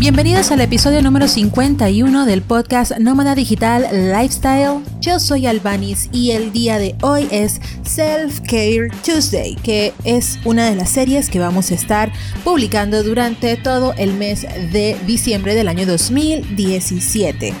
[0.00, 4.82] Bienvenidos al episodio número 51 del podcast Nómada Digital Lifestyle.
[4.98, 10.70] Yo soy Albanis y el día de hoy es Self Care Tuesday, que es una
[10.70, 12.10] de las series que vamos a estar
[12.44, 17.52] publicando durante todo el mes de diciembre del año 2017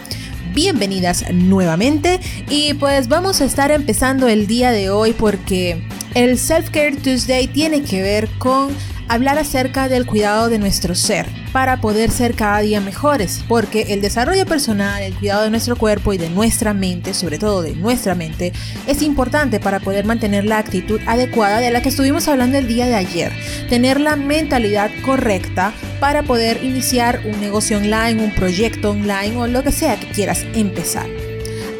[0.54, 6.70] bienvenidas nuevamente y pues vamos a estar empezando el día de hoy porque el Self
[6.70, 8.70] Care Tuesday tiene que ver con
[9.08, 14.00] hablar acerca del cuidado de nuestro ser para poder ser cada día mejores, porque el
[14.00, 18.14] desarrollo personal, el cuidado de nuestro cuerpo y de nuestra mente, sobre todo de nuestra
[18.14, 18.52] mente,
[18.86, 22.86] es importante para poder mantener la actitud adecuada de la que estuvimos hablando el día
[22.86, 23.32] de ayer,
[23.68, 29.62] tener la mentalidad correcta para poder iniciar un negocio online, un proyecto online o lo
[29.62, 31.06] que sea que quieras empezar.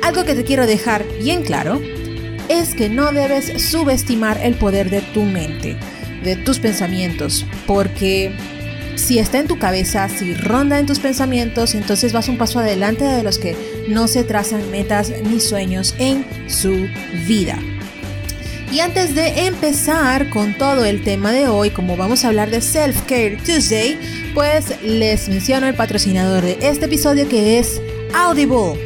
[0.02, 1.80] Algo que te quiero dejar bien claro
[2.48, 5.76] es que no debes subestimar el poder de tu mente
[6.22, 8.32] de tus pensamientos, porque
[8.96, 13.04] si está en tu cabeza, si ronda en tus pensamientos, entonces vas un paso adelante
[13.04, 13.56] de los que
[13.88, 16.88] no se trazan metas ni sueños en su
[17.26, 17.58] vida.
[18.72, 22.60] Y antes de empezar con todo el tema de hoy, como vamos a hablar de
[22.60, 23.98] Self Care Tuesday,
[24.32, 27.80] pues les menciono el patrocinador de este episodio que es
[28.14, 28.78] Audible.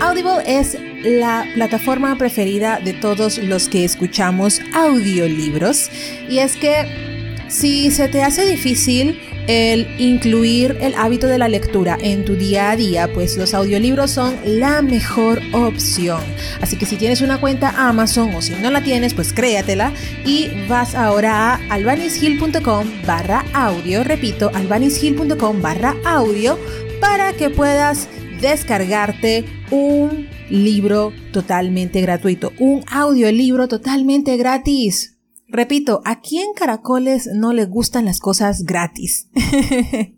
[0.00, 5.90] Audible es la plataforma preferida de todos los que escuchamos audiolibros.
[6.28, 11.98] Y es que si se te hace difícil el incluir el hábito de la lectura
[12.00, 16.20] en tu día a día, pues los audiolibros son la mejor opción.
[16.60, 19.92] Así que si tienes una cuenta Amazon o si no la tienes, pues créatela
[20.24, 26.58] y vas ahora a albanishill.com barra audio, repito, albanishill.com barra audio
[27.00, 28.08] para que puedas
[28.40, 35.12] descargarte un libro totalmente gratuito, un audiolibro totalmente gratis.
[35.52, 39.28] Repito, aquí en Caracoles no le gustan las cosas gratis.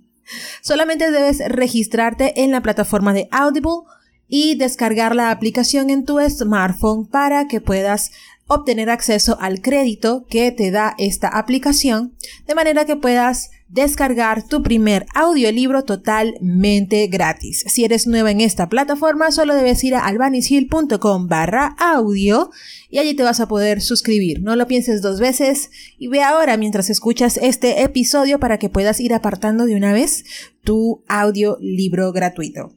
[0.62, 3.82] Solamente debes registrarte en la plataforma de Audible
[4.28, 8.12] y descargar la aplicación en tu smartphone para que puedas
[8.46, 12.14] obtener acceso al crédito que te da esta aplicación,
[12.46, 17.64] de manera que puedas descargar tu primer audiolibro totalmente gratis.
[17.66, 22.50] Si eres nueva en esta plataforma, solo debes ir a albanishill.com barra audio
[22.88, 24.42] y allí te vas a poder suscribir.
[24.42, 29.00] No lo pienses dos veces y ve ahora mientras escuchas este episodio para que puedas
[29.00, 30.24] ir apartando de una vez
[30.62, 32.72] tu audiolibro gratuito.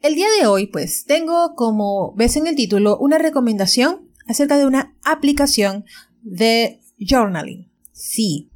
[0.00, 4.66] El día de hoy, pues, tengo como ves en el título una recomendación acerca de
[4.66, 5.84] una aplicación
[6.22, 7.69] de journaling.
[8.00, 8.50] Sí.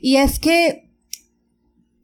[0.00, 0.90] Y es que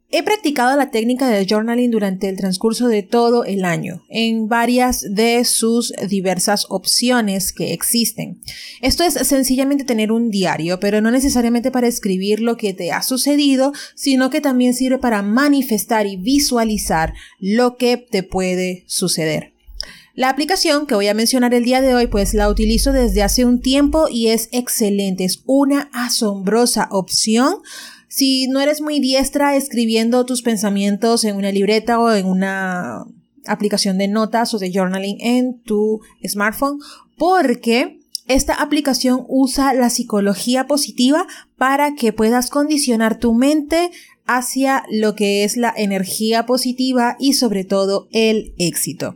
[0.09, 5.05] He practicado la técnica de journaling durante el transcurso de todo el año, en varias
[5.13, 8.39] de sus diversas opciones que existen.
[8.81, 13.01] Esto es sencillamente tener un diario, pero no necesariamente para escribir lo que te ha
[13.01, 19.56] sucedido, sino que también sirve para manifestar y visualizar lo que te puede suceder.
[20.17, 23.45] La aplicación que voy a mencionar el día de hoy, pues la utilizo desde hace
[23.45, 27.57] un tiempo y es excelente, es una asombrosa opción.
[28.07, 33.05] Si no eres muy diestra escribiendo tus pensamientos en una libreta o en una
[33.45, 36.79] aplicación de notas o de journaling en tu smartphone,
[37.15, 41.27] porque esta aplicación usa la psicología positiva
[41.57, 43.91] para que puedas condicionar tu mente
[44.25, 49.15] hacia lo que es la energía positiva y sobre todo el éxito.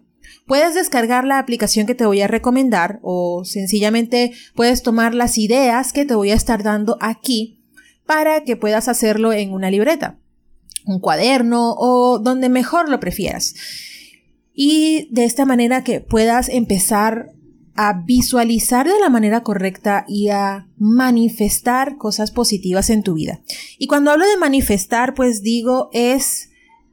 [0.52, 5.94] Puedes descargar la aplicación que te voy a recomendar o sencillamente puedes tomar las ideas
[5.94, 7.64] que te voy a estar dando aquí
[8.06, 10.20] para que puedas hacerlo en una libreta,
[10.86, 13.56] un cuaderno o donde mejor lo prefieras.
[14.54, 17.32] Y de esta manera que puedas empezar
[17.76, 23.40] a visualizar de la manera correcta y a manifestar cosas positivas en tu vida.
[23.78, 26.50] Y cuando hablo de manifestar, pues digo es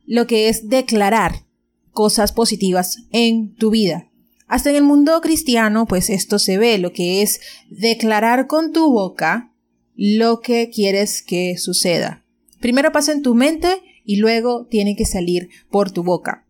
[0.07, 1.48] lo que es declarar,
[1.93, 4.09] cosas positivas en tu vida.
[4.47, 7.41] Hasta en el mundo cristiano, pues esto se ve, lo que es
[7.71, 9.53] declarar con tu boca
[10.01, 12.25] lo que quieres que suceda.
[12.61, 16.47] Primero pasa en tu mente y luego tiene que salir por tu boca.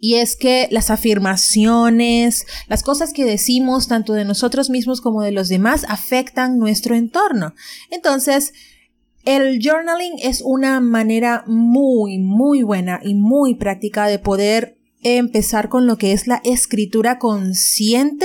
[0.00, 5.30] Y es que las afirmaciones, las cosas que decimos tanto de nosotros mismos como de
[5.30, 7.54] los demás afectan nuestro entorno.
[7.90, 8.52] Entonces,
[9.28, 15.86] el journaling es una manera muy, muy buena y muy práctica de poder empezar con
[15.86, 18.24] lo que es la escritura consciente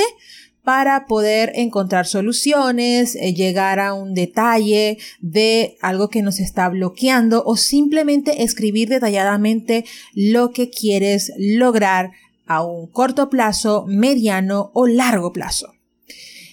[0.63, 7.43] para poder encontrar soluciones, eh, llegar a un detalle de algo que nos está bloqueando
[7.45, 9.83] o simplemente escribir detalladamente
[10.13, 12.11] lo que quieres lograr
[12.45, 15.73] a un corto plazo, mediano o largo plazo.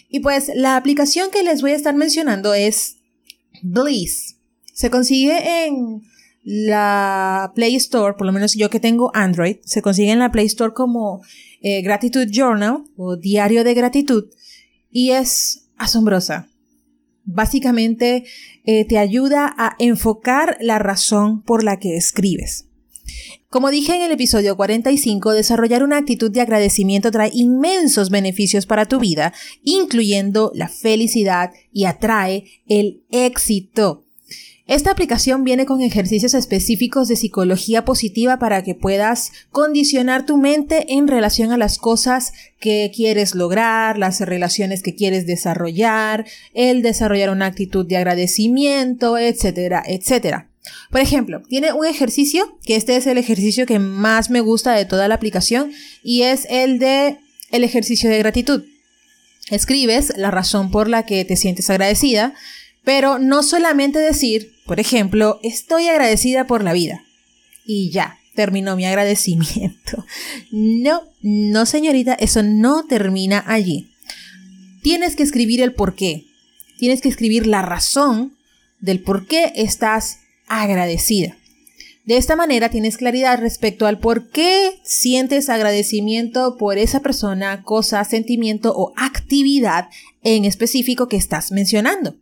[0.09, 2.97] Y pues la aplicación que les voy a estar mencionando es
[3.63, 4.40] Bliss.
[4.81, 6.01] Se consigue en
[6.43, 10.47] la Play Store, por lo menos yo que tengo Android, se consigue en la Play
[10.47, 11.21] Store como
[11.61, 14.25] eh, Gratitude Journal o Diario de Gratitud
[14.91, 16.49] y es asombrosa.
[17.25, 18.25] Básicamente
[18.65, 22.65] eh, te ayuda a enfocar la razón por la que escribes.
[23.51, 28.87] Como dije en el episodio 45, desarrollar una actitud de agradecimiento trae inmensos beneficios para
[28.87, 34.07] tu vida, incluyendo la felicidad y atrae el éxito.
[34.71, 40.95] Esta aplicación viene con ejercicios específicos de psicología positiva para que puedas condicionar tu mente
[40.95, 46.25] en relación a las cosas que quieres lograr, las relaciones que quieres desarrollar,
[46.55, 50.49] el desarrollar una actitud de agradecimiento, etcétera, etcétera.
[50.93, 54.85] Por ejemplo, tiene un ejercicio, que este es el ejercicio que más me gusta de
[54.85, 55.73] toda la aplicación,
[56.05, 57.19] y es el de
[57.51, 58.63] el ejercicio de gratitud.
[59.51, 62.35] Escribes la razón por la que te sientes agradecida,
[62.85, 67.03] pero no solamente decir, por ejemplo, estoy agradecida por la vida.
[67.67, 70.07] Y ya, terminó mi agradecimiento.
[70.53, 73.91] No, no señorita, eso no termina allí.
[74.81, 76.25] Tienes que escribir el por qué.
[76.79, 78.37] Tienes que escribir la razón
[78.79, 81.37] del por qué estás agradecida.
[82.05, 88.05] De esta manera tienes claridad respecto al por qué sientes agradecimiento por esa persona, cosa,
[88.05, 89.89] sentimiento o actividad
[90.23, 92.20] en específico que estás mencionando.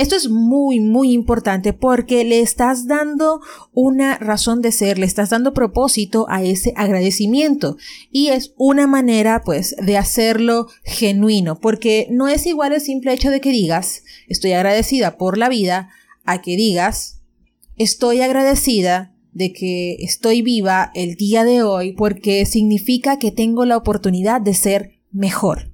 [0.00, 3.42] Esto es muy, muy importante porque le estás dando
[3.74, 7.76] una razón de ser, le estás dando propósito a ese agradecimiento
[8.10, 13.28] y es una manera pues de hacerlo genuino porque no es igual el simple hecho
[13.28, 15.90] de que digas estoy agradecida por la vida
[16.24, 17.20] a que digas
[17.76, 23.76] estoy agradecida de que estoy viva el día de hoy porque significa que tengo la
[23.76, 25.70] oportunidad de ser mejor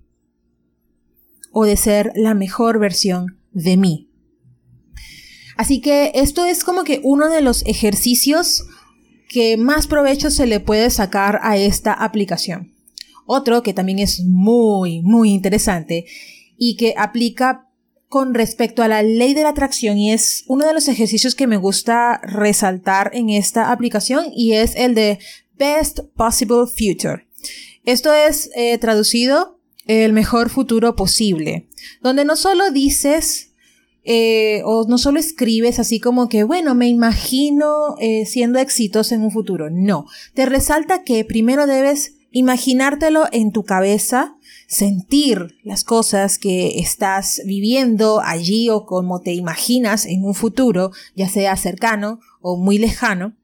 [1.52, 4.06] o de ser la mejor versión de mí.
[5.56, 8.67] Así que esto es como que uno de los ejercicios
[9.29, 12.73] que más provecho se le puede sacar a esta aplicación.
[13.26, 16.06] Otro que también es muy, muy interesante
[16.56, 17.69] y que aplica
[18.08, 21.49] con respecto a la ley de la atracción y es uno de los ejercicios que
[21.49, 25.19] me gusta resaltar en esta aplicación y es el de
[25.58, 27.26] Best Possible Future.
[27.85, 31.69] Esto es eh, traducido el mejor futuro posible,
[32.00, 33.53] donde no solo dices
[34.08, 39.23] eh, o no solo escribes así como que, bueno, me imagino eh, siendo exitoso en
[39.23, 39.69] un futuro.
[39.69, 44.37] No, te resalta que primero debes imaginártelo en tu cabeza,
[44.69, 51.29] sentir las cosas que estás viviendo allí o como te imaginas en un futuro, ya
[51.29, 53.35] sea cercano o muy lejano,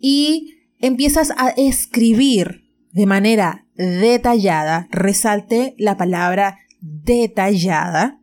[0.00, 8.17] y empiezas a escribir de manera detallada, resalte la palabra detallada,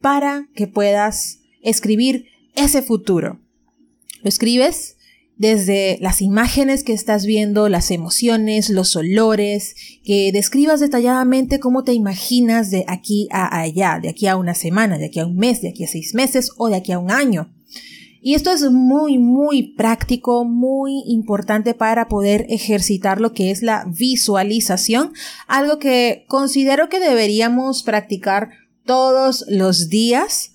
[0.00, 3.40] para que puedas escribir ese futuro.
[4.22, 4.96] Lo escribes
[5.36, 11.92] desde las imágenes que estás viendo, las emociones, los olores, que describas detalladamente cómo te
[11.92, 15.60] imaginas de aquí a allá, de aquí a una semana, de aquí a un mes,
[15.60, 17.52] de aquí a seis meses o de aquí a un año.
[18.22, 23.84] Y esto es muy, muy práctico, muy importante para poder ejercitar lo que es la
[23.86, 25.12] visualización,
[25.46, 28.50] algo que considero que deberíamos practicar
[28.86, 30.52] todos los días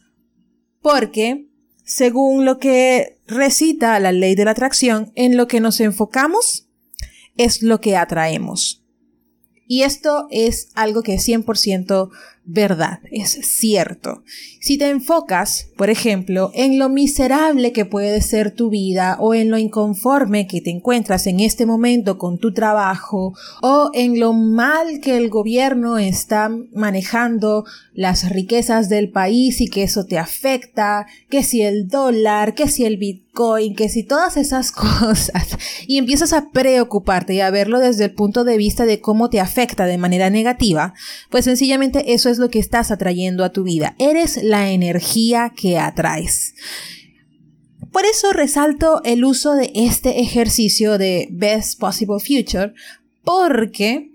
[0.82, 1.48] porque,
[1.84, 6.68] según lo que recita la ley de la atracción, en lo que nos enfocamos
[7.38, 8.84] es lo que atraemos.
[9.68, 12.10] Y esto es algo que es 100%
[12.54, 14.24] verdad, es cierto.
[14.60, 19.50] Si te enfocas, por ejemplo, en lo miserable que puede ser tu vida o en
[19.50, 25.00] lo inconforme que te encuentras en este momento con tu trabajo o en lo mal
[25.02, 31.44] que el gobierno está manejando las riquezas del país y que eso te afecta, que
[31.44, 36.52] si el dólar, que si el bitcoin, que si todas esas cosas y empiezas a
[36.52, 40.30] preocuparte y a verlo desde el punto de vista de cómo te afecta de manera
[40.30, 40.94] negativa,
[41.30, 43.96] pues sencillamente eso es lo que estás atrayendo a tu vida.
[43.98, 46.56] Eres la energía que atraes.
[47.92, 52.74] Por eso resalto el uso de este ejercicio de Best Possible Future,
[53.24, 54.12] porque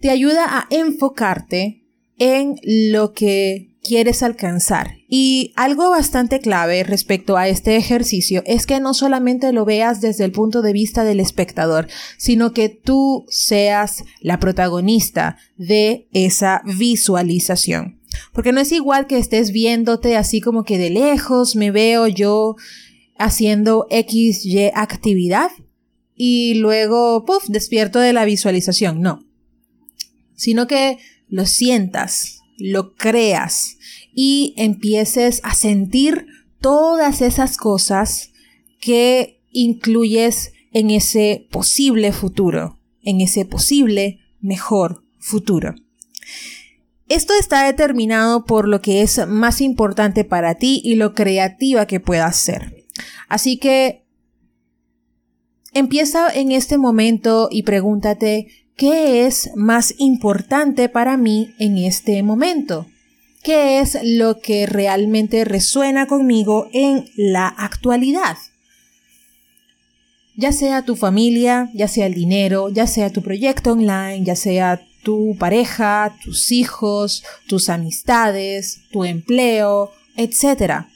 [0.00, 1.84] te ayuda a enfocarte
[2.18, 4.96] en lo que quieres alcanzar.
[5.08, 10.24] Y algo bastante clave respecto a este ejercicio es que no solamente lo veas desde
[10.24, 18.00] el punto de vista del espectador, sino que tú seas la protagonista de esa visualización.
[18.32, 22.56] Porque no es igual que estés viéndote así como que de lejos me veo yo
[23.18, 25.50] haciendo XY actividad
[26.22, 29.00] y luego, puff, despierto de la visualización.
[29.00, 29.24] No.
[30.34, 33.78] Sino que lo sientas, lo creas
[34.14, 36.26] y empieces a sentir
[36.60, 38.32] todas esas cosas
[38.80, 45.74] qué incluyes en ese posible futuro, en ese posible mejor futuro.
[47.08, 51.98] Esto está determinado por lo que es más importante para ti y lo creativa que
[51.98, 52.86] puedas ser.
[53.28, 54.04] Así que
[55.72, 62.86] empieza en este momento y pregúntate qué es más importante para mí en este momento.
[63.42, 68.36] ¿Qué es lo que realmente resuena conmigo en la actualidad?
[70.36, 74.80] Ya sea tu familia, ya sea el dinero, ya sea tu proyecto online, ya sea
[75.02, 80.86] tu pareja, tus hijos, tus amistades, tu empleo, etc.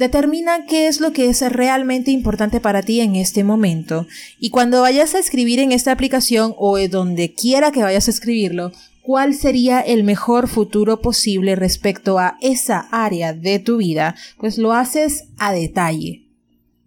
[0.00, 4.06] Determina qué es lo que es realmente importante para ti en este momento.
[4.38, 8.72] Y cuando vayas a escribir en esta aplicación o donde quiera que vayas a escribirlo,
[9.02, 14.72] cuál sería el mejor futuro posible respecto a esa área de tu vida, pues lo
[14.72, 16.30] haces a detalle.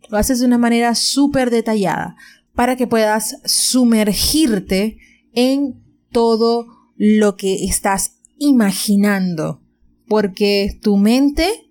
[0.10, 2.16] Lo haces de una manera súper detallada
[2.56, 4.98] para que puedas sumergirte
[5.34, 6.66] en todo
[6.98, 9.62] lo que estás imaginando,
[10.08, 11.70] porque tu mente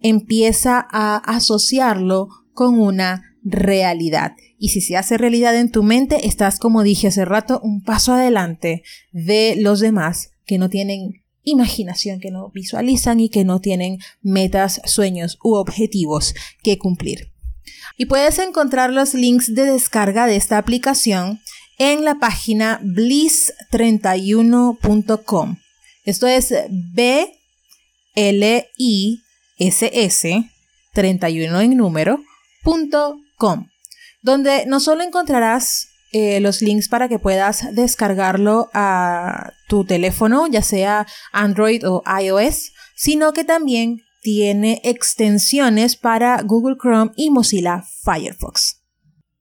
[0.00, 4.32] empieza a asociarlo con una realidad.
[4.58, 8.12] Y si se hace realidad en tu mente, estás, como dije hace rato, un paso
[8.12, 13.98] adelante de los demás que no tienen imaginación, que no visualizan y que no tienen
[14.20, 17.32] metas, sueños u objetivos que cumplir.
[17.96, 21.40] Y puedes encontrar los links de descarga de esta aplicación
[21.78, 25.56] en la página bliss31.com.
[26.04, 27.32] Esto es B
[28.14, 29.22] L I
[29.60, 30.50] S S
[30.92, 31.80] 31 en
[34.22, 40.62] donde no solo encontrarás eh, los links para que puedas descargarlo a tu teléfono, ya
[40.62, 48.79] sea Android o iOS, sino que también tiene extensiones para Google Chrome y Mozilla Firefox.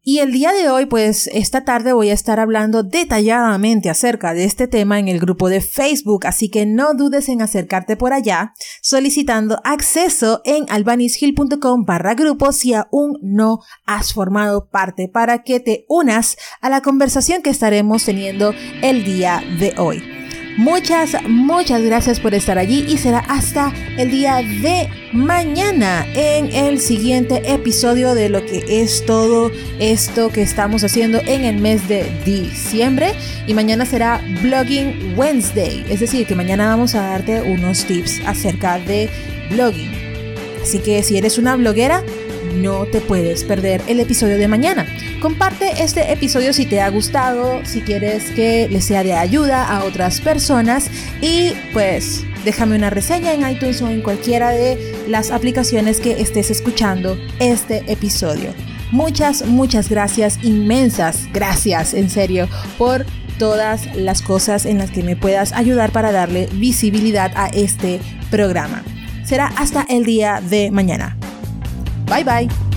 [0.01, 4.45] Y el día de hoy, pues esta tarde voy a estar hablando detalladamente acerca de
[4.45, 8.53] este tema en el grupo de Facebook, así que no dudes en acercarte por allá
[8.81, 15.85] solicitando acceso en albanishill.com barra grupo si aún no has formado parte para que te
[15.89, 20.18] unas a la conversación que estaremos teniendo el día de hoy.
[20.59, 26.81] Muchas, muchas gracias por estar allí y será hasta el día de mañana en el
[26.81, 32.03] siguiente episodio de lo que es todo esto que estamos haciendo en el mes de
[32.25, 33.13] diciembre
[33.47, 38.79] y mañana será Blogging Wednesday, es decir, que mañana vamos a darte unos tips acerca
[38.79, 39.09] de
[39.51, 39.93] blogging.
[40.61, 42.03] Así que si eres una bloguera,
[42.55, 44.85] no te puedes perder el episodio de mañana.
[45.21, 49.83] Comparte este episodio si te ha gustado, si quieres que le sea de ayuda a
[49.83, 50.89] otras personas
[51.21, 54.77] y pues déjame una reseña en iTunes o en cualquiera de
[55.07, 58.53] las aplicaciones que estés escuchando este episodio.
[58.91, 63.05] Muchas, muchas gracias, inmensas gracias, en serio, por
[63.37, 67.99] todas las cosas en las que me puedas ayudar para darle visibilidad a este
[68.31, 68.83] programa.
[69.23, 71.18] Será hasta el día de mañana.
[72.09, 72.68] 拜拜。